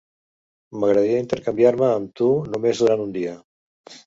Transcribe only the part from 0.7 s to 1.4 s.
M'agradaria